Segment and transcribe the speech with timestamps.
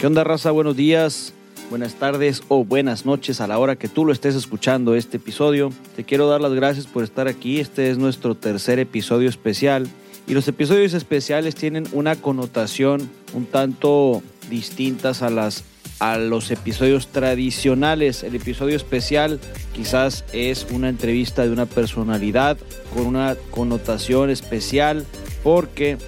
[0.00, 0.50] ¿Qué onda, raza?
[0.50, 1.34] Buenos días,
[1.68, 5.74] buenas tardes o buenas noches a la hora que tú lo estés escuchando este episodio.
[5.94, 7.60] Te quiero dar las gracias por estar aquí.
[7.60, 9.86] Este es nuestro tercer episodio especial.
[10.26, 15.64] Y los episodios especiales tienen una connotación un tanto distintas a las
[15.98, 18.22] a los episodios tradicionales.
[18.22, 19.38] El episodio especial
[19.74, 22.56] quizás es una entrevista de una personalidad
[22.94, 25.04] con una connotación especial
[25.42, 25.98] porque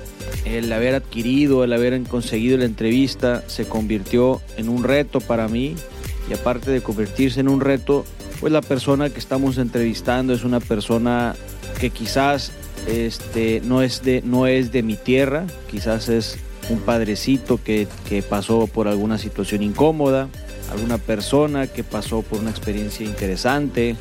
[0.45, 5.75] el haber adquirido, el haber conseguido la entrevista se convirtió en un reto para mí
[6.29, 8.05] y aparte de convertirse en un reto,
[8.41, 11.35] pues la persona que estamos entrevistando es una persona
[11.81, 12.53] que quizás
[12.87, 18.23] este, no, es de, no es de mi tierra, quizás es un padrecito que, que
[18.23, 20.29] pasó por alguna situación incómoda,
[20.71, 23.97] alguna persona que pasó por una experiencia interesante,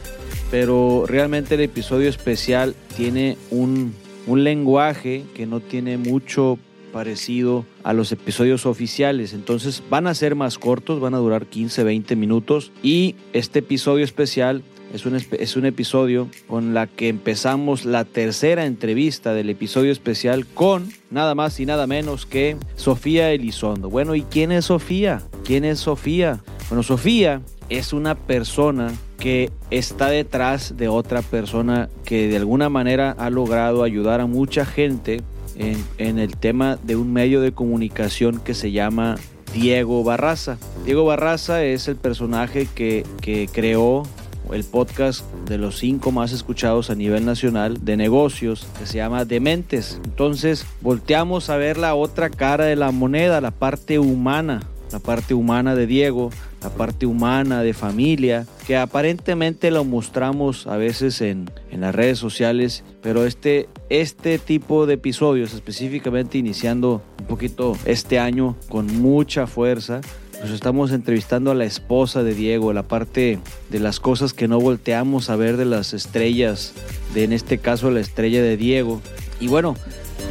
[0.49, 3.93] pero realmente el episodio especial tiene un,
[4.27, 6.57] un lenguaje que no tiene mucho
[6.91, 9.33] parecido a los episodios oficiales.
[9.33, 12.71] Entonces van a ser más cortos, van a durar 15, 20 minutos.
[12.83, 14.63] Y este episodio especial
[14.93, 20.45] es un, es un episodio con la que empezamos la tercera entrevista del episodio especial
[20.45, 23.89] con nada más y nada menos que Sofía Elizondo.
[23.89, 25.23] Bueno, ¿y quién es Sofía?
[25.45, 26.43] ¿Quién es Sofía?
[26.69, 27.41] Bueno, Sofía
[27.71, 33.83] es una persona que está detrás de otra persona que de alguna manera ha logrado
[33.83, 35.21] ayudar a mucha gente
[35.55, 39.15] en, el tema de un medio de comunicación que se llama
[39.53, 40.57] Diego Barraza.
[40.85, 43.05] Diego Barraza es el personaje que
[43.53, 44.03] creó
[44.51, 49.25] el podcast de los cinco más escuchados a nivel nacional de negocios que se llama
[49.25, 49.99] Dementes.
[50.03, 54.61] Entonces volteamos a ver la otra cara de la moneda, la parte humana,
[54.91, 56.29] la parte humana de Diego,
[56.61, 62.19] la parte humana de familia, que aparentemente lo mostramos a veces en, en, las redes
[62.19, 69.47] sociales, pero este, este tipo de episodios, específicamente iniciando un poquito este año con mucha
[69.47, 70.01] fuerza,
[70.41, 73.37] pues estamos entrevistando a la esposa de Diego, la parte
[73.69, 76.73] de las cosas que no volteamos a ver de las estrellas,
[77.13, 79.01] de en este caso la estrella de Diego.
[79.39, 79.75] Y bueno,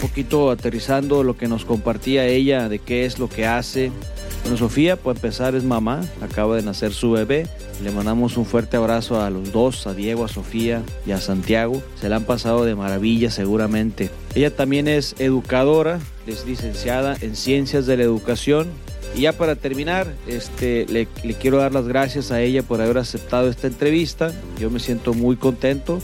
[0.01, 3.93] poquito aterrizando lo que nos compartía ella de qué es lo que hace.
[4.43, 7.47] Bueno, Sofía, por empezar, es mamá, acaba de nacer su bebé.
[7.85, 11.83] Le mandamos un fuerte abrazo a los dos, a Diego, a Sofía y a Santiago.
[12.01, 14.11] Se la han pasado de maravilla seguramente.
[14.35, 18.69] Ella también es educadora, es licenciada en Ciencias de la Educación
[19.15, 23.49] y ya para terminar, este, le, quiero dar las gracias a ella por haber aceptado
[23.49, 24.33] esta entrevista.
[24.59, 26.01] Yo me siento muy contento.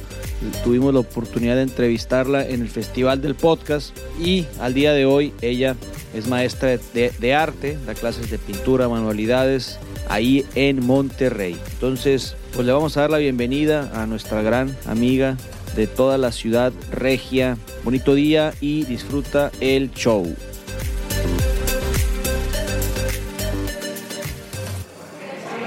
[0.64, 5.32] Tuvimos la oportunidad de entrevistarla en el Festival del Podcast y al día de hoy
[5.40, 5.76] ella
[6.14, 9.78] es maestra de, de arte, da clases de pintura, manualidades
[10.08, 11.56] ahí en Monterrey.
[11.74, 15.36] Entonces, pues le vamos a dar la bienvenida a nuestra gran amiga
[15.74, 17.56] de toda la ciudad regia.
[17.84, 20.34] Bonito día y disfruta el show.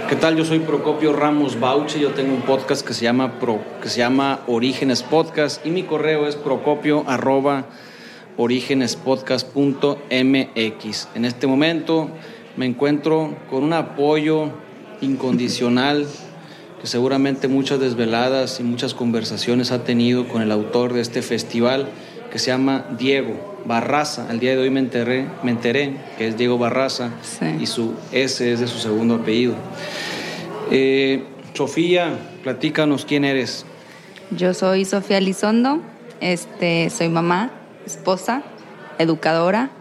[0.09, 0.35] ¿Qué tal?
[0.35, 3.31] Yo soy Procopio Ramos Bauche, yo tengo un podcast que se llama,
[3.79, 7.05] que se llama Orígenes Podcast y mi correo es procopio.
[11.13, 12.09] En este momento
[12.57, 14.49] me encuentro con un apoyo
[15.01, 16.07] incondicional
[16.81, 21.87] que seguramente muchas desveladas y muchas conversaciones ha tenido con el autor de este festival
[22.31, 24.27] que se llama Diego Barraza.
[24.29, 27.45] Al día de hoy me enteré, me enteré que es Diego Barraza sí.
[27.59, 29.55] y su S es de su segundo apellido.
[30.71, 31.23] Eh,
[31.53, 33.65] Sofía, platícanos quién eres.
[34.31, 35.81] Yo soy Sofía Lizondo,
[36.21, 37.51] este, soy mamá,
[37.85, 38.43] esposa,
[38.97, 39.71] educadora,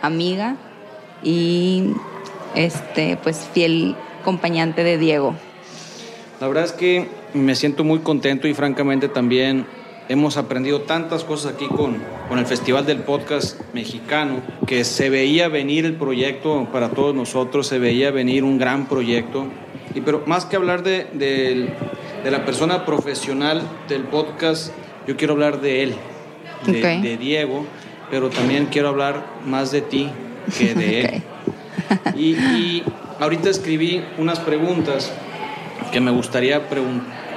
[0.00, 0.56] amiga
[1.22, 1.90] y
[2.54, 5.34] este, pues fiel acompañante de Diego.
[6.40, 9.66] La verdad es que me siento muy contento y francamente también
[10.08, 11.96] hemos aprendido tantas cosas aquí con,
[12.28, 17.66] con el Festival del Podcast Mexicano, que se veía venir el proyecto para todos nosotros,
[17.66, 19.46] se veía venir un gran proyecto.
[19.94, 21.70] Y pero más que hablar de, de,
[22.22, 24.72] de la persona profesional del podcast,
[25.06, 25.94] yo quiero hablar de él,
[26.66, 27.00] de, okay.
[27.00, 27.64] de, Diego,
[28.10, 30.10] pero también quiero hablar más de ti
[30.58, 31.22] que de él.
[32.06, 32.22] Okay.
[32.22, 32.82] y, y
[33.20, 35.12] ahorita escribí unas preguntas
[35.92, 36.62] que me gustaría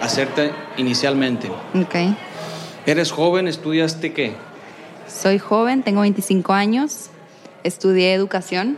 [0.02, 1.50] hacerte inicialmente.
[1.76, 2.16] Okay.
[2.88, 3.50] ¿Eres joven?
[3.50, 4.32] ¿Estudiaste qué?
[5.10, 7.10] Soy joven, tengo 25 años,
[7.66, 8.78] estudié educación.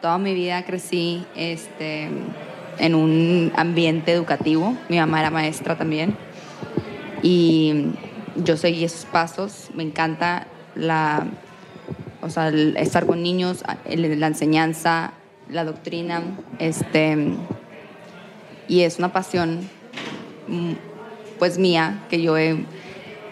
[0.00, 2.08] Toda mi vida crecí este,
[2.78, 4.74] en un ambiente educativo.
[4.88, 6.16] Mi mamá era maestra también.
[7.22, 7.88] Y
[8.36, 9.68] yo seguí esos pasos.
[9.74, 11.26] Me encanta la,
[12.22, 15.12] o sea, estar con niños, la enseñanza,
[15.50, 16.22] la doctrina.
[16.58, 17.34] Este,
[18.66, 19.68] y es una pasión
[21.38, 22.64] pues mía que yo he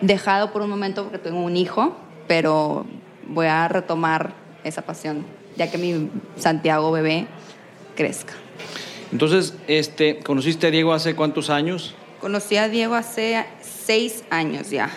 [0.06, 1.96] dejado por un momento porque tengo un hijo,
[2.26, 2.86] pero
[3.26, 4.34] voy a retomar
[4.64, 5.24] esa pasión.
[5.56, 7.28] ya que mi Santiago bebé
[7.94, 8.32] crezca.
[9.12, 11.94] Entonces, este, ¿conociste a Diego hace cuántos años?
[12.20, 14.90] Conocí a Diego hace seis años ya.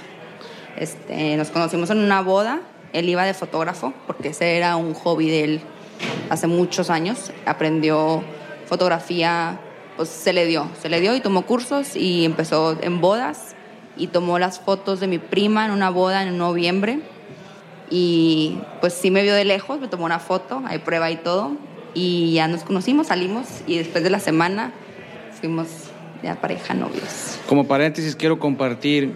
[0.78, 2.62] Este, nos conocimos en una boda.
[2.94, 5.62] Él iba de fotógrafo porque ese era un hobby de él
[6.32, 7.32] hace muchos años.
[7.46, 8.24] Aprendió
[8.66, 9.60] fotografía,
[9.96, 13.57] pues se le dio, se le dio y tomó cursos y empezó en bodas
[13.98, 17.00] y tomó las fotos de mi prima en una boda en noviembre.
[17.90, 21.54] Y pues sí me vio de lejos, me tomó una foto, hay prueba y todo.
[21.94, 24.74] Y ya nos conocimos, salimos y después de la semana
[25.40, 25.68] fuimos
[26.24, 27.40] ya pareja novios.
[27.48, 29.14] Como paréntesis quiero compartir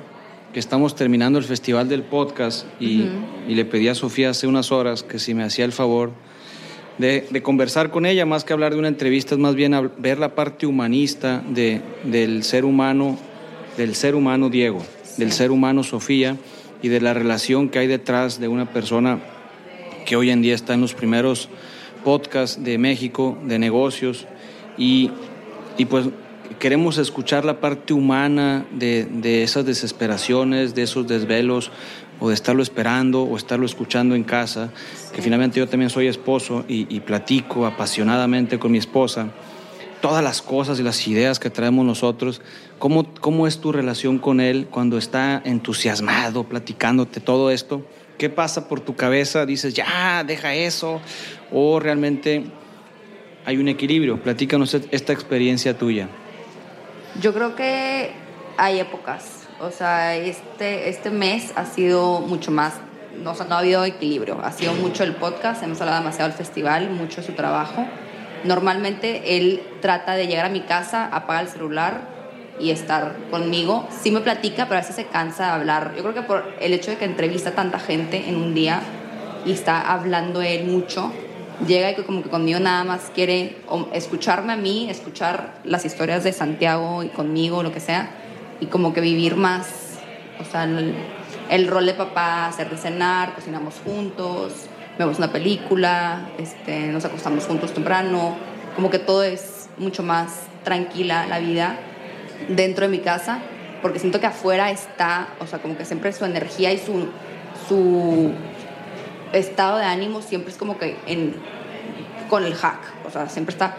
[0.54, 3.08] que estamos terminando el festival del podcast y,
[3.48, 6.12] y le pedí a Sofía hace unas horas que si me hacía el favor
[6.98, 10.20] de, de, conversar con ella, más que hablar de una entrevista, es más bien ver
[10.20, 13.18] la parte humanista de, del ser humano,
[13.82, 15.22] del ser humano Diego, sí.
[15.22, 16.38] del ser humano Sofía
[16.84, 19.20] y de la relación que hay detrás de una persona
[20.06, 21.50] que hoy en día está en los primeros
[22.04, 24.28] podcasts de México, de negocios,
[24.78, 25.10] y,
[25.80, 26.08] y pues
[26.60, 31.72] queremos escuchar la parte humana de, de, esas desesperaciones, de esos desvelos,
[32.20, 35.16] o de estarlo esperando, o estarlo escuchando en casa, sí.
[35.16, 39.32] que finalmente yo también soy esposo y, y, platico apasionadamente con mi esposa,
[40.02, 42.42] todas las cosas y las ideas que traemos nosotros,
[42.80, 47.86] ¿cómo, cómo es tu relación con él cuando está entusiasmado, platicándote todo esto?
[48.18, 49.46] ¿Qué pasa por tu cabeza?
[49.46, 51.00] Dices, ya, deja eso,
[51.52, 52.46] o realmente
[53.46, 54.22] hay un equilibrio.
[54.22, 56.10] Platícanos esta experiencia tuya.
[57.20, 58.12] Yo creo que
[58.58, 59.48] hay épocas.
[59.60, 62.74] O sea, este, este mes ha sido mucho más,
[63.24, 64.40] no, o sea, no ha habido equilibrio.
[64.44, 67.86] Ha sido mucho el podcast, hemos hablado demasiado del festival, mucho su trabajo.
[68.44, 72.02] Normalmente él trata de llegar a mi casa, apaga el celular
[72.60, 73.88] y estar conmigo.
[74.02, 75.94] Sí me platica, pero a veces se cansa de hablar.
[75.96, 78.82] Yo creo que por el hecho de que entrevista a tanta gente en un día
[79.46, 81.12] y está hablando él mucho,
[81.68, 83.58] llega y como que conmigo nada más quiere
[83.94, 88.12] escucharme a mí, escuchar las historias de Santiago y conmigo, lo que sea,
[88.60, 90.00] y como que vivir más,
[90.40, 90.96] o sea, el,
[91.50, 94.68] el rol de papá, hacer de cenar, cocinamos juntos,
[94.98, 98.36] vemos una película, este, nos acostamos juntos temprano,
[98.76, 101.78] como que todo es mucho más tranquila la vida
[102.50, 103.40] dentro de mi casa,
[103.82, 107.08] porque siento que afuera está, o sea, como que siempre su energía y su,
[107.68, 108.32] su
[109.34, 111.36] estado de ánimo siempre es como que en,
[112.30, 113.76] con el hack, o sea, siempre está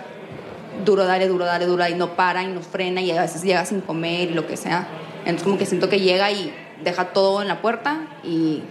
[0.84, 3.64] duro, dale, duro, dale, duro, y no para y no frena y a veces llega
[3.64, 4.88] sin comer y lo que sea.
[5.20, 8.62] Entonces como que siento que llega y deja todo en la puerta y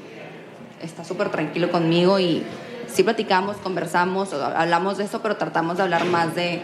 [0.84, 2.44] está súper tranquilo conmigo y
[2.88, 6.62] sí platicamos, conversamos, hablamos de eso, pero tratamos de hablar más de...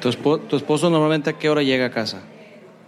[0.00, 2.20] ¿Tu, esposo, ¿Tu esposo normalmente a qué hora llega a casa?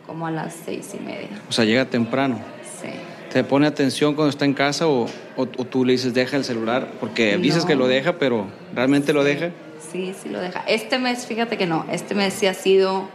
[0.06, 1.28] Como a las seis y media.
[1.48, 2.38] O sea, llega temprano.
[2.80, 2.88] Sí.
[3.32, 5.04] ¿Te pone atención cuando está en casa o,
[5.36, 6.88] o, o tú le dices deja el celular?
[7.00, 7.42] Porque no.
[7.42, 9.12] dices que lo deja, pero ¿realmente sí.
[9.12, 9.50] lo deja?
[9.92, 10.62] Sí, sí lo deja.
[10.66, 13.08] Este mes, fíjate que no, este mes sí ha sido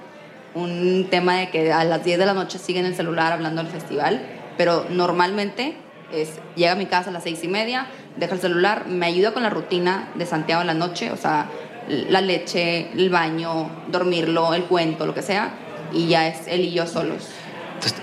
[0.54, 3.62] un tema de que a las 10 de la noche sigue en el celular hablando
[3.62, 4.22] del festival,
[4.58, 5.76] pero normalmente
[6.12, 7.88] es, llega a mi casa a las seis y media,
[8.18, 11.50] deja el celular, me ayuda con la rutina de Santiago en la noche, o sea,
[11.88, 15.54] la leche, el baño, dormirlo, el cuento, lo que sea,
[15.94, 17.30] y ya es él y yo solos.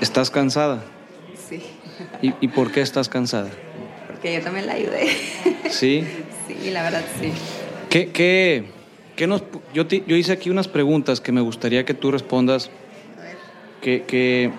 [0.01, 0.83] ¿Estás cansada?
[1.49, 1.63] Sí.
[2.21, 3.51] ¿Y, y por qué estás cansada?
[4.07, 5.09] Porque yo también la ayudé.
[5.71, 6.07] ¿Sí?
[6.43, 7.33] Sí, la verdad sí.
[7.89, 8.65] ¿Qué, qué,
[9.15, 12.69] qué nos, yo, te, yo hice aquí unas preguntas que me gustaría que tú respondas.
[13.17, 13.37] A ver.
[13.81, 14.51] Que, que,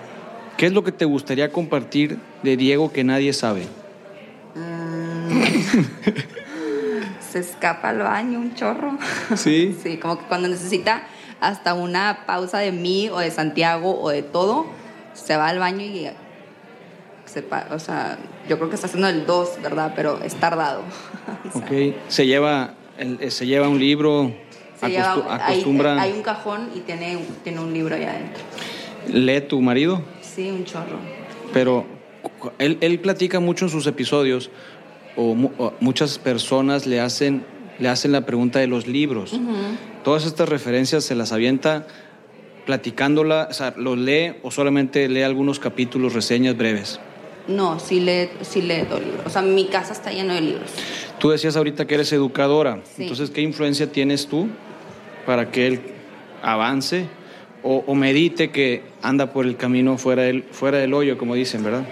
[0.56, 3.66] ¿Qué es lo que te gustaría compartir de Diego que nadie sabe?
[4.54, 5.40] Mm.
[7.32, 8.96] Se escapa al baño un chorro.
[9.36, 9.76] Sí.
[9.82, 11.02] Sí, como que cuando necesita
[11.40, 14.66] hasta una pausa de mí o de Santiago o de todo,
[15.14, 16.08] se va al baño y
[17.26, 18.18] se, o sea,
[18.48, 19.92] yo creo que está haciendo el 2, ¿verdad?
[19.96, 20.82] Pero es tardado.
[21.54, 21.96] ok.
[22.08, 24.32] Se lleva, el, se lleva un libro,
[24.80, 26.00] se lleva, acostumbra...
[26.00, 28.42] Hay, hay, un cajón y tiene, tiene un libro ahí adentro.
[29.08, 30.02] ¿Lee tu marido?
[30.34, 30.98] Sí, un chorro.
[31.52, 31.86] Pero
[32.58, 34.50] él, él platica mucho en sus episodios,
[35.16, 37.44] o, o, muchas personas le hacen,
[37.78, 39.32] le hacen la pregunta de los libros.
[39.32, 40.02] Uh -huh.
[40.02, 41.86] Todas estas referencias se las avienta
[42.66, 46.98] platicándola, o sea, ¿los lee o solamente lee algunos capítulos, reseñas breves?
[47.46, 49.22] No, sí lee, sí lee todo libro.
[49.26, 50.70] O sea, mi casa está llena de libros.
[51.18, 52.80] Tú decías ahorita que eres educadora.
[52.96, 53.02] Sí.
[53.02, 54.48] Entonces, ¿qué influencia tienes tú
[55.26, 55.80] para que él
[56.42, 57.06] avance
[57.66, 61.84] o, medite que anda por el camino fuera del, fuera del hoyo, como dicen, ¿verdad?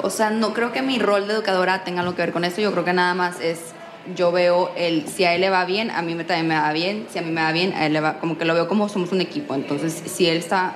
[0.00, 2.60] O sea, no creo que mi rol de educadora tenga algo que ver con eso.
[2.60, 3.72] Yo creo que nada más es,
[4.14, 7.06] yo veo el, si a él le va bien, a mí también me va bien.
[7.10, 8.88] Si a mí me va bien, a él le va, como que lo veo como
[8.88, 9.56] somos un equipo.
[9.56, 10.74] Entonces, si él está,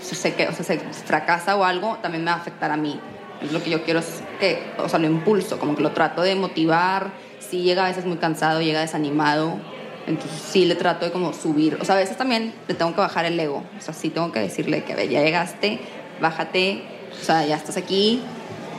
[0.00, 2.98] se, o sea, se fracasa o algo, también me va a afectar a mí.
[3.40, 6.22] Es lo que yo quiero es que, o sea, lo impulso, como que lo trato
[6.22, 7.12] de motivar.
[7.38, 9.60] sí llega a veces muy cansado, llega desanimado,
[10.06, 13.00] entonces sí le trato de como subir, o sea, a veces también le tengo que
[13.00, 15.80] bajar el ego, o sea, sí tengo que decirle que, a ver, ya llegaste,
[16.20, 16.82] bájate,
[17.20, 18.22] o sea, ya estás aquí,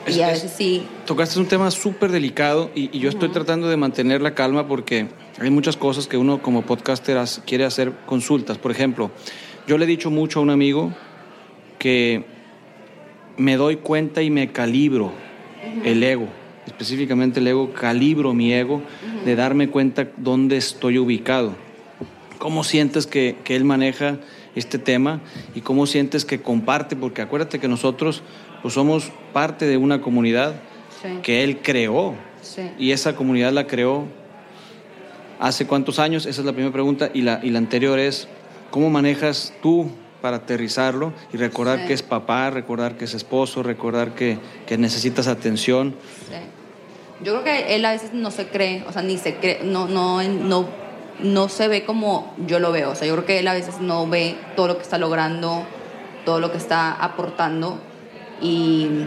[0.07, 0.83] y a veces sí.
[1.05, 5.07] Tocaste un tema súper delicado y, yo estoy tratando de mantener la calma porque
[5.39, 8.57] hay muchas cosas que uno como podcaster quiere hacer consultas.
[8.57, 9.11] Por ejemplo,
[9.67, 10.93] yo le he dicho mucho a un amigo
[11.79, 12.25] que
[13.37, 15.11] me doy cuenta y me calibro
[15.83, 16.27] el ego,
[16.65, 18.81] específicamente el ego, calibro mi ego
[19.23, 21.55] de darme cuenta dónde estoy ubicado.
[22.37, 24.19] ¿Cómo sientes que, que, él maneja
[24.55, 25.21] este tema
[25.55, 26.95] y cómo sientes que comparte?
[26.95, 28.23] Porque acuérdate que nosotros
[28.61, 30.55] pues somos parte de una comunidad
[31.23, 32.15] que él creó.
[32.77, 34.05] Y esa comunidad la creó
[35.39, 37.09] hace cuántos años, esa es la primera pregunta.
[37.13, 38.27] Y la, y la anterior es,
[38.71, 39.89] ¿cómo manejas tú
[40.25, 45.27] para aterrizarlo y recordar que es papá, recordar que es esposo, recordar que, que necesitas
[45.27, 45.93] atención?
[47.21, 49.87] Yo creo que él a veces no se cree, o sea, ni se cree, no,
[49.87, 50.67] no, no,
[51.19, 52.89] no se ve como yo lo veo.
[52.89, 55.63] O sea, yo creo que él a veces no ve todo lo que está logrando,
[56.25, 57.77] todo lo que está aportando
[58.41, 59.05] y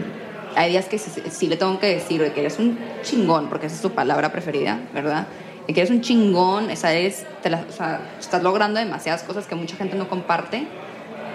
[0.55, 3.81] hay días que sí, le tengo que decir que eres un chingón, porque esa es
[3.81, 5.27] su palabra preferida, ¿verdad?
[5.67, 9.55] De que eres un chingón, esa es, te o sea, estás logrando demasiadas cosas que
[9.55, 10.65] mucha gente no comparte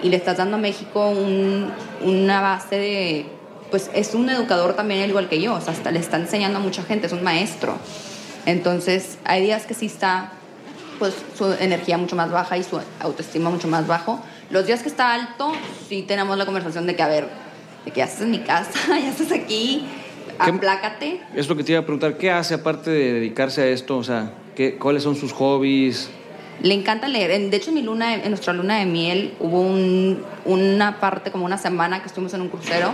[0.05, 1.71] y le estás dando a México un,
[2.03, 3.25] una base de,
[3.71, 6.61] pues es un educador también igual que yo, o sea, hasta le está enseñando a
[6.61, 7.75] mucha gente, es un maestro.
[8.45, 10.33] Entonces, hay días que sí está,
[10.99, 14.21] pues su energía mucho más baja y su autoestima mucho más bajo.
[14.51, 15.53] Los días que está alto,
[15.89, 17.27] sí tenemos la conversación de que, a ver,
[17.83, 19.87] de que ya estás en mi casa, ya estás aquí,
[20.37, 21.19] aplácate.
[21.33, 23.97] Es lo que te iba a preguntar, ¿qué hace aparte de dedicarse a esto?
[23.97, 26.11] O sea, ¿qué, ¿cuáles son sus hobbies?
[26.61, 27.49] Le encanta leer.
[27.49, 29.61] De hecho, en, mi luna, en nuestra luna de miel hubo
[30.45, 32.91] una parte, como una semana que estuvimos en un crucero.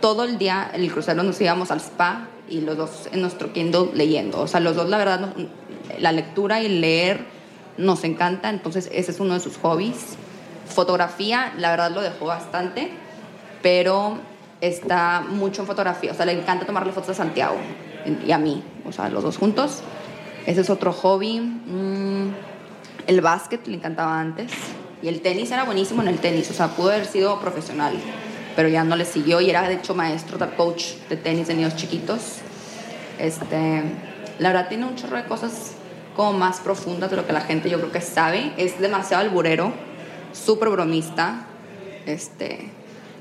[0.00, 3.52] Todo el día en el crucero nos íbamos al spa y los dos en nuestro
[3.52, 4.40] Kindle leyendo.
[4.40, 5.34] O sea, los dos, la verdad,
[5.98, 7.20] la lectura y leer
[7.76, 8.50] nos encanta.
[8.50, 10.16] Entonces, ese es uno de sus hobbies.
[10.66, 12.90] Fotografía, la verdad, lo dejó bastante
[13.62, 14.18] pero
[14.60, 16.12] está mucho en fotografía.
[16.12, 17.56] O sea, le encanta tomarle fotos a Santiago
[18.26, 19.80] y a mí, o sea, los dos juntos.
[20.44, 21.40] Ese es otro hobby.
[21.40, 22.30] Mm,
[23.06, 24.52] el básquet le encantaba antes.
[25.02, 26.50] Y el tenis era buenísimo en el tenis.
[26.50, 27.94] O sea, pudo haber sido profesional,
[28.54, 29.40] pero ya no le siguió.
[29.40, 32.38] Y era, de hecho, maestro, coach de tenis de niños chiquitos.
[33.18, 33.82] Este,
[34.38, 35.72] la verdad, tiene un chorro de cosas
[36.14, 38.52] como más profundas de lo que la gente yo creo que sabe.
[38.56, 39.72] Es demasiado alburero,
[40.32, 41.46] súper bromista.
[42.06, 42.70] Este,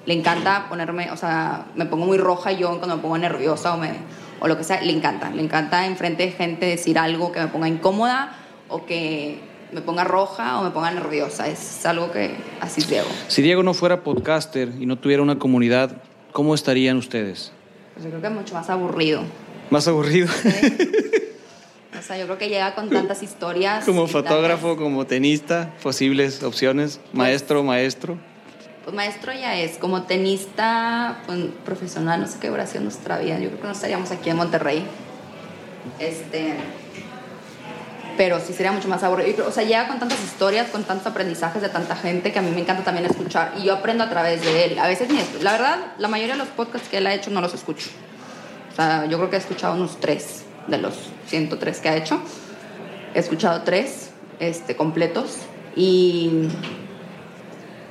[0.06, 3.78] le encanta ponerme, o sea, me pongo muy roja yo cuando me pongo nerviosa o,
[3.78, 3.92] me,
[4.40, 7.48] o lo que sea, le encanta, le encanta enfrente de gente decir algo que me
[7.48, 8.36] ponga incómoda
[8.68, 13.08] o que me ponga roja o me ponga nerviosa, es algo que así es Diego.
[13.28, 16.02] Si Diego no fuera podcaster y no tuviera una comunidad,
[16.32, 17.52] ¿cómo estarían ustedes?
[17.94, 19.22] Pues yo creo que mucho más aburrido.
[19.70, 20.28] ¿Más aburrido?
[21.98, 23.86] O sea, yo creo que llega con tantas historias.
[23.86, 28.18] Como fotógrafo, como tenista, posibles opciones, pues maestro, maestro.
[28.84, 33.38] Pues maestro ya es, como tenista pues, profesional, no sé qué hubiera sido nuestra vida.
[33.38, 34.84] Yo creo que no estaríamos aquí en Monterrey.
[36.00, 36.56] Este,
[38.22, 39.48] pero sí sería mucho más aburrido.
[39.48, 42.52] O sea, llega con tantas historias, con tantos aprendizajes de tanta gente que a mí
[42.52, 44.78] me encanta también escuchar y yo aprendo a través de él.
[44.78, 47.42] A veces ni La verdad, la mayoría de los podcasts que él ha hecho no
[47.42, 47.90] los escucho.
[48.72, 50.94] O sea, yo creo que he escuchado unos tres de los
[51.30, 52.22] 103 que ha hecho.
[53.16, 55.38] He escuchado tres este, completos
[55.76, 56.48] y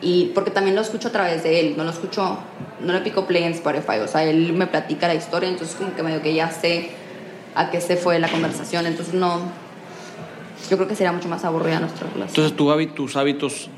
[0.00, 2.38] y porque también lo escucho a través de él, no lo escucho,
[2.78, 5.92] no le pico play en Spotify, o sea, él me platica la historia, entonces como
[5.96, 6.90] que medio que ya sé
[7.56, 9.40] a qué se fue la conversación, entonces no,
[10.69, 12.29] yo creo que sería mucho más aburrida nuestra relación.
[12.29, 13.71] Entonces, ¿tu tus hábitos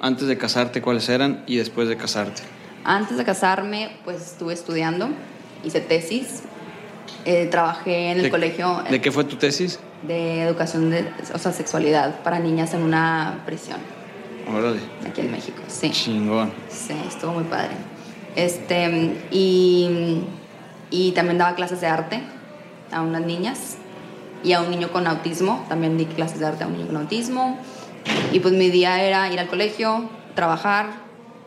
[0.00, 2.42] antes de casarte cuáles eran y después de casarte?
[2.84, 5.08] Antes de casarme, pues estuve estudiando,
[5.64, 6.42] hice tesis,
[7.24, 8.82] eh, trabajé en el colegio.
[8.88, 9.80] ¿De qué fue tu tesis?
[10.02, 13.78] De educación, de, o sea, sexualidad para niñas en una prisión.
[15.06, 15.90] Aquí en México, sí.
[15.90, 16.50] Chingón.
[16.70, 17.72] Sí, estuvo muy padre.
[18.34, 20.22] Este, y,
[20.90, 22.22] y también daba clases de arte
[22.90, 23.76] a unas niñas
[24.44, 25.64] y a un niño con autismo.
[25.68, 27.58] También di clases de arte a un niño con autismo.
[28.32, 30.90] Y pues mi día era ir al colegio, trabajar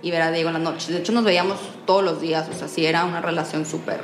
[0.02, 0.92] y ver a Diego en la noche.
[0.92, 2.48] De hecho, nos veíamos todos los días.
[2.50, 4.02] O sea, sí era una relación súper.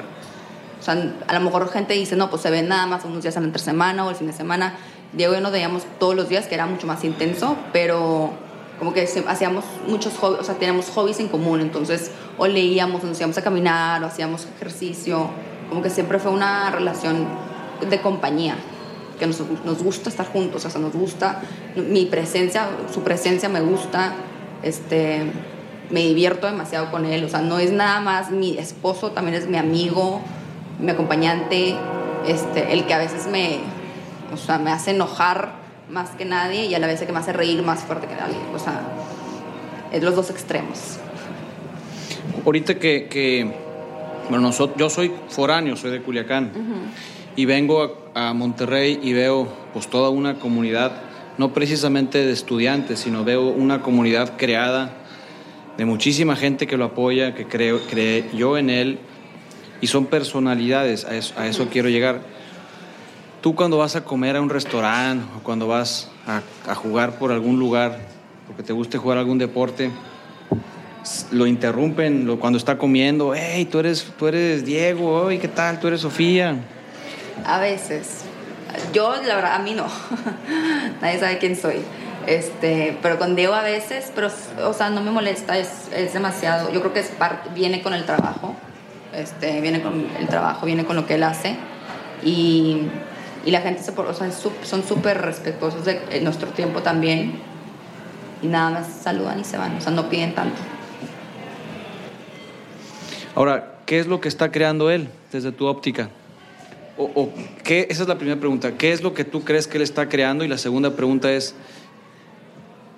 [0.80, 3.36] O sea, a lo mejor gente dice, no, pues se ven nada más unos días
[3.38, 4.76] a la entre semana o el fin de semana.
[5.14, 8.32] Diego y yo nos veíamos todos los días, que era mucho más intenso, pero
[8.78, 13.08] como que hacíamos muchos hobbies, o sea, teníamos hobbies en común, entonces o leíamos, o
[13.08, 15.30] nos íbamos a caminar, o hacíamos ejercicio,
[15.70, 17.28] como que siempre fue una relación
[17.90, 18.56] de compañía,
[19.20, 21.42] que nos, nos gusta estar juntos, o sea, nos gusta
[21.76, 24.14] mi presencia, su presencia me gusta,
[24.64, 25.24] este,
[25.90, 29.48] me divierto demasiado con él, o sea, no es nada más mi esposo, también es
[29.48, 30.22] mi amigo,
[30.80, 31.76] mi acompañante,
[32.28, 33.60] este, el que a veces me,
[34.34, 35.52] o sea, me hace enojar
[35.90, 38.16] más que nadie y a la vez el que me hace reír más fuerte que
[38.16, 38.38] nadie.
[38.54, 38.82] O sea,
[39.92, 40.98] es los dos extremos.
[42.46, 43.54] Ahorita que, que
[44.30, 46.52] bueno, yo soy foráneo, soy de Culiacán
[47.36, 50.92] y vengo a, a Monterrey y veo pues toda una comunidad,
[51.38, 54.92] no precisamente de estudiantes, sino veo una comunidad creada
[55.78, 58.98] de muchísima gente que lo apoya, que creo, creyó en él
[59.82, 62.22] y son personalidades, a eso, a eso quiero llegar.
[63.42, 67.32] Tú cuando vas a comer a un restaurante o cuando vas a, a jugar por
[67.32, 68.00] algún lugar,
[68.48, 69.92] porque te guste jugar algún deporte,
[71.32, 75.80] lo interrumpen lo, cuando está comiendo, hey, tú eres, tú eres Diego, ¿y qué tal?
[75.80, 76.58] Tú eres Sofía.
[77.46, 78.24] A veces.
[78.94, 79.86] Yo, la verdad, a mí no.
[81.02, 81.82] Nadie sabe quién soy.
[82.26, 84.30] Este, pero con Diego a veces, pero,
[84.66, 86.72] o sea, no me molesta, es, demasiado.
[86.72, 88.56] Yo creo que es parte, viene con el trabajo.
[89.14, 91.56] Este, viene con el trabajo, viene con lo que él hace.
[92.24, 92.82] Y,
[93.46, 97.40] y la gente se, o sea, son súper respetuosos de nuestro tiempo también.
[98.42, 100.58] Y nada más saludan y se van, o sea, no piden tanto.
[103.36, 106.10] Ahora, ¿qué es lo que está creando él desde tu óptica?
[106.98, 107.30] O, o,
[107.64, 107.88] ¿qué?
[107.90, 108.78] Esa es la primera pregunta.
[108.78, 110.44] ¿Qué es lo que tú crees que él está creando?
[110.44, 111.56] Y la segunda pregunta es,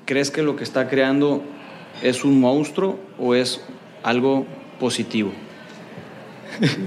[0.05, 1.43] ¿crees que lo que está creando
[2.01, 3.61] es un monstruo o es
[4.03, 4.45] algo
[4.79, 5.31] positivo?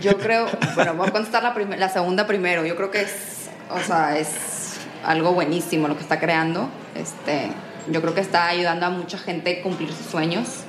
[0.00, 2.64] Yo creo, bueno, voy a contestar la, la segunda primero.
[2.64, 6.68] Yo creo que es, o sea, es algo buenísimo lo que está creando.
[6.94, 7.50] Este,
[7.90, 10.64] yo creo que está ayudando a mucha gente a cumplir sus sueños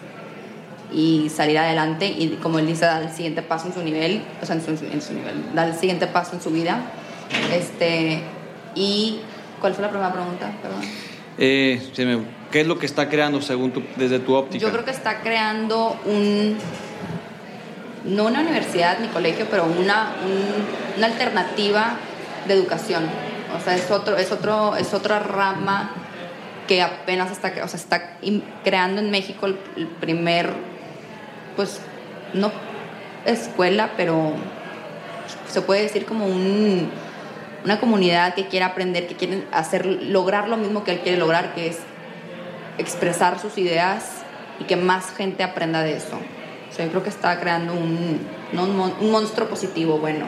[0.94, 4.46] y salir adelante y como él dice, dar el siguiente paso en su nivel, o
[4.46, 6.82] sea, en su, en su nivel, dar el siguiente paso en su vida.
[7.52, 8.22] Este,
[8.76, 9.20] y,
[9.60, 10.52] ¿cuál fue la primera pregunta?
[10.62, 10.82] Perdón.
[11.38, 11.82] Eh,
[12.52, 14.64] ¿Qué es lo que está creando según tu, desde tu óptica?
[14.64, 16.56] Yo creo que está creando un,
[18.06, 21.98] no una universidad ni colegio, pero una, un, una alternativa
[22.48, 23.06] de educación.
[23.58, 25.92] O sea, es, otro, es, otro, es otra rama
[26.68, 28.18] que apenas está, o sea, está
[28.64, 30.54] creando en México el, el primer
[31.56, 31.80] pues
[32.34, 32.52] no
[33.26, 34.34] escuela, pero
[35.50, 36.90] se puede decir como un,
[37.64, 41.54] una comunidad que quiere aprender, que quiere hacer, lograr lo mismo que él quiere lograr,
[41.54, 41.80] que es
[42.78, 44.24] expresar sus ideas
[44.60, 46.20] y que más gente aprenda de eso.
[46.78, 48.20] Yo creo que está creando un,
[48.52, 50.26] no, un, monstruo positivo, bueno.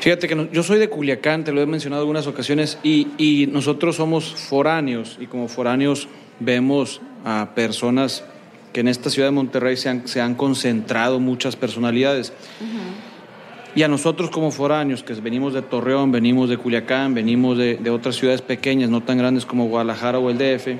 [0.00, 3.96] Fíjate que yo soy de Culiacán, te lo he mencionado algunas ocasiones, y, y nosotros
[3.96, 8.24] somos foráneos, y como foráneos vemos a personas
[8.72, 12.32] que en esta ciudad de Monterrey se han, se han concentrado muchas personalidades.
[12.60, 13.10] Uh -huh.
[13.74, 17.90] Y a nosotros como foráneos, que venimos de Torreón, venimos de Culiacán, venimos de, de,
[17.90, 20.76] otras ciudades pequeñas, no tan grandes como Guadalajara o el DF,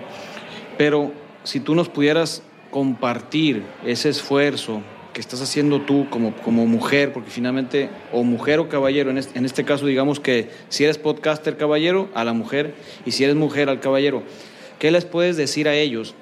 [0.76, 1.12] pero
[1.44, 7.30] si tú nos pudieras compartir ese esfuerzo que estás haciendo tú como, como mujer, porque
[7.30, 11.56] finalmente, o mujer o caballero, en este, en este caso digamos que si eres podcaster
[11.56, 12.74] caballero, a la mujer,
[13.04, 14.22] y si eres mujer al caballero,
[14.78, 16.14] ¿qué les puedes decir a ellos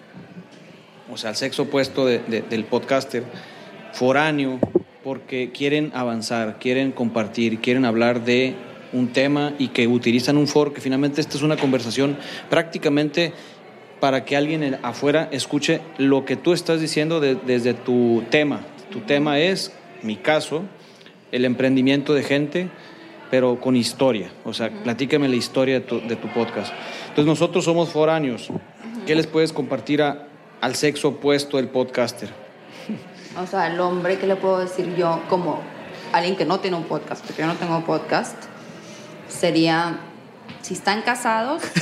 [1.10, 3.24] o sea, al sexo opuesto de, de, del podcaster,
[3.92, 4.58] foráneo,
[5.02, 8.54] porque quieren avanzar, quieren compartir, quieren hablar de
[8.92, 12.16] un tema y que utilizan un foro, que finalmente esta es una conversación
[12.48, 13.32] prácticamente
[14.00, 18.60] para que alguien afuera escuche lo que tú estás diciendo de, desde tu tema.
[18.90, 20.62] Tu tema es, mi caso,
[21.32, 22.68] el emprendimiento de gente,
[23.30, 24.30] pero con historia.
[24.44, 26.72] O sea, platícame la historia de tu, de tu podcast.
[27.08, 28.48] Entonces nosotros somos foráneos.
[29.06, 30.27] ¿Qué les puedes compartir a,
[30.60, 32.28] al sexo opuesto del podcaster?
[33.40, 35.60] O sea, el hombre, ¿qué le puedo decir yo como
[36.12, 37.24] alguien que no tiene un podcast?
[37.24, 38.36] Porque yo no tengo podcast.
[39.28, 40.00] Sería,
[40.62, 41.62] si están casados,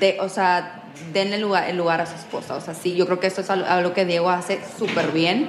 [0.00, 2.54] de, o sea, den el lugar, el lugar a su esposa.
[2.56, 5.48] O sea, sí, yo creo que eso es algo que Diego hace súper bien.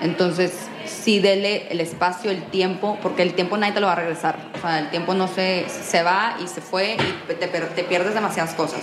[0.00, 0.68] Entonces,
[1.04, 4.38] sí, dele el espacio, el tiempo, porque el tiempo nadie te lo va a regresar.
[4.56, 8.14] O sea, el tiempo no se, se va y se fue y te, te pierdes
[8.14, 8.80] demasiadas cosas.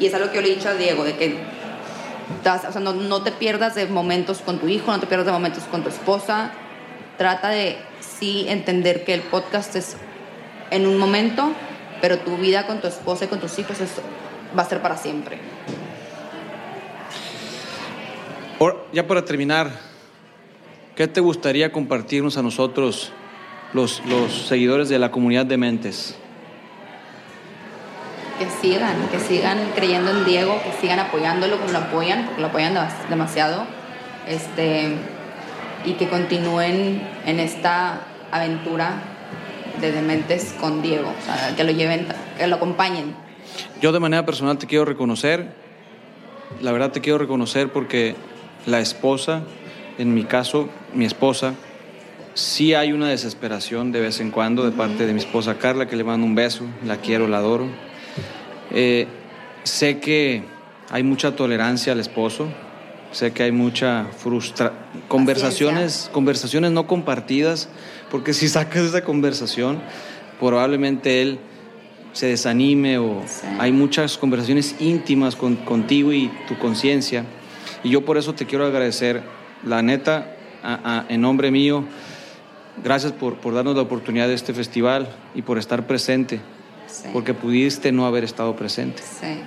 [0.00, 1.36] Y es algo que yo le he dicho a Diego, de que
[2.74, 5.62] o no, no, te pierdas de momentos con tu hijo, no te pierdas de momentos
[5.64, 6.50] con tu esposa.
[7.16, 9.96] Trata de sí entender que el podcast es
[10.70, 11.52] en un momento,
[12.00, 13.76] pero tu vida con tu esposa y con tus hijos
[14.58, 15.38] va a ser para siempre.
[18.92, 19.70] Ya para terminar,
[20.96, 23.12] ¿qué te gustaría compartirnos a nosotros,
[23.72, 26.16] los, los seguidores de la comunidad de Mentes?
[28.38, 32.48] que sigan, que sigan creyendo en Diego, que sigan apoyándolo como lo apoyan, porque lo
[32.48, 32.74] apoyan
[33.08, 33.64] demasiado,
[34.26, 34.92] este,
[35.84, 39.02] y que continúen en esta aventura
[39.80, 42.06] de Dementes con Diego, o sea, que lo lleven,
[42.36, 43.14] que lo acompañen.
[43.80, 45.54] Yo de manera personal te quiero reconocer,
[46.60, 48.16] la verdad te quiero reconocer porque
[48.66, 49.42] la esposa,
[49.98, 51.54] en mi caso, mi esposa,
[52.34, 55.96] sí hay una desesperación de vez en cuando de parte de mi esposa Carla, que
[55.96, 57.66] le mando un beso, la quiero, la adoro.
[58.70, 59.06] Eh,
[59.62, 60.42] sé que
[60.90, 62.46] hay mucha tolerancia al esposo,
[63.12, 64.78] sé que hay mucha frustración,
[65.08, 67.68] conversaciones, conversaciones no compartidas,
[68.10, 69.80] porque si sacas esa conversación,
[70.38, 71.38] probablemente él
[72.12, 73.22] se desanime o
[73.58, 77.24] hay muchas conversaciones íntimas contigo y tu conciencia.
[77.82, 79.22] Y yo por eso te quiero agradecer,
[79.64, 80.36] la neta,
[81.08, 81.84] en nombre mío,
[82.82, 86.40] gracias por, por, darnos la oportunidad de este festival y por estar presente,
[87.12, 89.02] porque pudiste no haber estado presente.
[89.02, 89.38] Sí.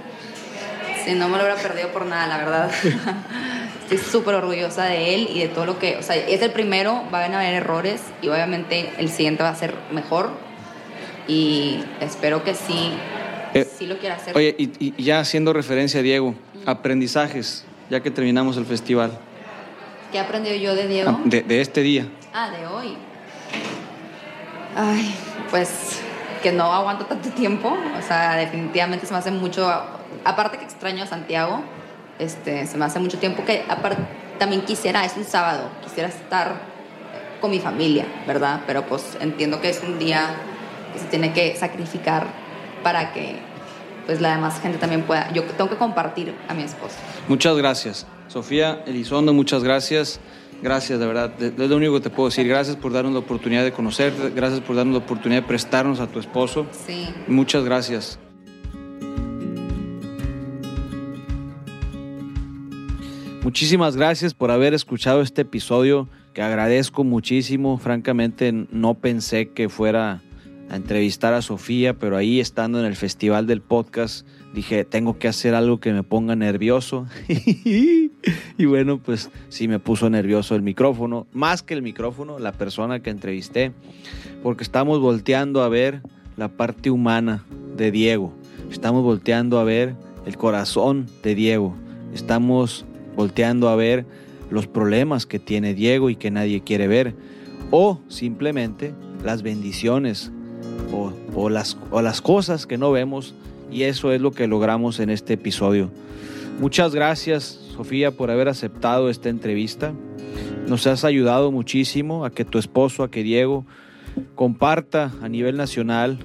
[1.06, 2.72] Sí, no me lo hubiera perdido por nada, la verdad.
[3.84, 7.04] Estoy súper orgullosa de él y de todo lo que, o sea, es el primero,
[7.12, 10.32] van a haber errores y obviamente el siguiente va a ser mejor
[11.28, 12.92] y espero que sí,
[13.54, 14.36] eh, sí lo quiera hacer.
[14.38, 19.18] Oye, y, ya haciendo referencia a Diego, aprendizajes, ya que terminamos el festival.
[20.12, 21.12] ¿Qué he aprendido yo de Diego?
[21.12, 22.08] Ah, de, de este día.
[22.34, 22.98] Ah, de hoy.
[24.76, 25.14] Ay,
[25.50, 26.00] pues
[26.42, 29.70] que no aguanto tanto tiempo, o sea, definitivamente se me hace mucho,
[30.24, 31.62] aparte que extraño a Santiago,
[32.18, 34.02] este, se me hace mucho tiempo que aparte,
[34.38, 36.62] también quisiera, es un sábado, quisiera estar
[37.42, 38.62] con mi familia, ¿verdad?
[38.68, 40.30] Pero pues entiendo que es un día
[40.94, 42.28] que se tiene que sacrificar
[42.84, 43.36] para que
[44.06, 45.32] pues la demás gente también pueda.
[45.34, 46.96] Yo tengo que compartir a mi esposo.
[47.28, 48.08] Muchas gracias.
[48.30, 50.20] Sofía Elizondo, muchas gracias.
[50.62, 51.32] Gracias, de verdad.
[51.42, 52.48] Es lo único que te puedo decir.
[52.48, 54.30] Gracias por darnos la oportunidad de conocerte.
[54.30, 56.68] Gracias por darnos la oportunidad de prestarnos a tu esposo.
[56.86, 57.10] Sí.
[57.28, 58.20] Muchas gracias.
[63.42, 67.78] Muchísimas gracias por haber escuchado este episodio que agradezco muchísimo.
[67.78, 70.22] Francamente, no pensé que fuera
[70.70, 75.28] a entrevistar a Sofía, pero ahí estando en el festival del podcast, dije, tengo que
[75.28, 77.08] hacer algo que me ponga nervioso.
[77.28, 83.00] y bueno, pues sí me puso nervioso el micrófono, más que el micrófono, la persona
[83.00, 83.72] que entrevisté,
[84.44, 86.02] porque estamos volteando a ver
[86.38, 87.44] la parte humana
[87.76, 88.34] de Diego,
[88.72, 91.76] estamos volteando a ver el corazón de Diego,
[92.14, 94.06] estamos volteando a ver
[94.52, 97.16] los problemas que tiene Diego y que nadie quiere ver,
[97.72, 100.32] o simplemente las bendiciones
[101.36, 103.34] o, las, o las cosas que no vemos
[103.72, 105.90] y eso es lo que logramos en este episodio.
[106.60, 109.94] Muchas gracias Sofía por haber aceptado esta entrevista.
[110.68, 113.66] Nos has ayudado muchísimo a que tu esposo, a que Diego
[114.36, 116.20] comparta a nivel nacional,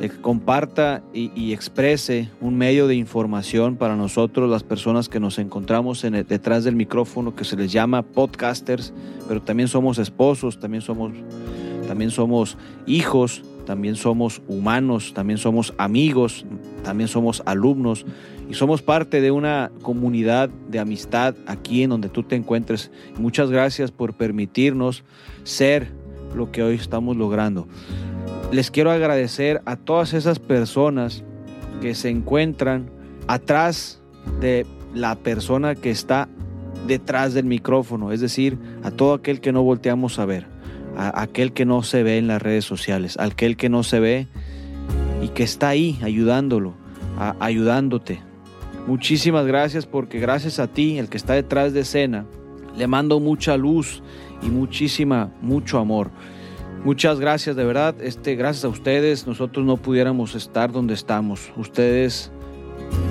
[0.00, 6.04] eh, comparta y, exprese un medio de información para nosotros, las personas que nos encontramos
[6.04, 8.92] en detrás del micrófono, que se les llama podcasters,
[9.26, 11.12] pero también somos esposos, también somos,
[11.88, 16.46] también somos hijos, también somos humanos, también somos amigos,
[16.82, 18.06] también somos alumnos
[18.48, 22.90] y somos parte de una comunidad de amistad aquí en donde tú te encuentres.
[23.18, 25.04] Muchas gracias por permitirnos
[25.42, 25.88] ser
[26.34, 27.68] lo que hoy estamos logrando.
[28.52, 31.24] Les quiero agradecer a todas esas personas
[31.82, 32.88] que se encuentran
[33.26, 34.00] atrás
[34.40, 36.28] de la persona que está
[36.86, 40.55] detrás del micrófono, es decir, a todo aquel que no volteamos a ver
[40.96, 44.26] aquel que no se ve en las redes sociales, aquel que no se ve
[45.22, 46.74] y que está ahí ayudándolo,
[47.40, 48.20] ayudándote.
[48.86, 52.24] Muchísimas gracias porque gracias a ti, el que está detrás de escena,
[52.76, 54.02] le mando mucha luz
[54.42, 56.10] y muchísima, mucho amor.
[56.84, 57.96] Muchas gracias, de verdad.
[58.00, 61.50] Este, gracias a ustedes, nosotros no pudiéramos estar donde estamos.
[61.56, 62.30] Ustedes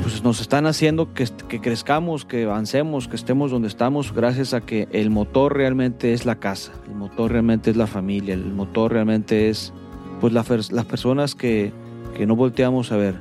[0.05, 1.25] pues nos están haciendo que,
[1.59, 6.35] crezcamos, que avancemos, que estemos donde estamos, gracias a que el motor realmente es la
[6.35, 9.73] casa, el motor realmente es la familia, el motor realmente es
[10.21, 11.73] pues las personas que,
[12.19, 13.15] no volteamos a ver,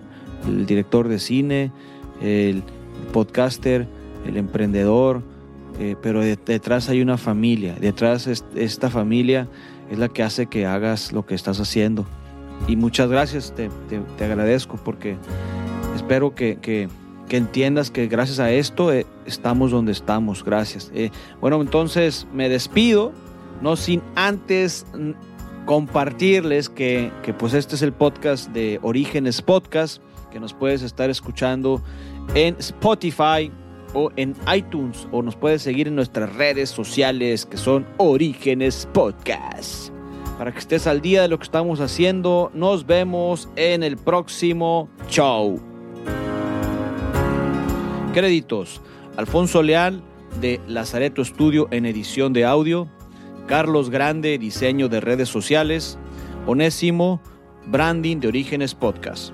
[0.47, 1.73] el director de cine,
[2.21, 2.63] el
[3.15, 3.89] podcaster,
[4.27, 5.23] el emprendedor,
[5.81, 9.49] eh, pero detrás hay una familia, detrás esta familia
[9.91, 12.05] es la que hace que hagas lo que estás haciendo.
[12.69, 15.17] Y muchas gracias, te, te agradezco porque
[15.95, 16.89] espero que,
[17.31, 20.45] entiendas que gracias a esto eh, estamos donde estamos.
[20.45, 20.91] Gracias.
[20.95, 23.13] Eh, bueno, entonces me despido,
[23.61, 24.87] no sin antes
[25.67, 31.11] compartirles que, que, pues este es el podcast de Orígenes Podcast, que nos puedes estar
[31.11, 31.83] escuchando
[32.35, 33.51] en Spotify
[33.95, 39.91] o en iTunes o nos puedes seguir en nuestras redes sociales que son Orígenes Podcast.
[40.39, 44.89] Para que estés al día de lo que estamos haciendo, nos vemos en el próximo
[45.09, 45.74] show.
[48.15, 48.81] Créditos.
[49.17, 50.01] Alfonso Leal
[50.41, 52.89] de Lazareto Estudio en edición de audio.
[53.49, 55.99] Carlos Grande, diseño de redes sociales.
[56.47, 57.21] Onésimo,
[57.67, 59.33] branding de Orígenes Podcast.